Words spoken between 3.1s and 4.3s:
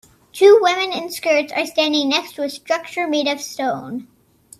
of stone.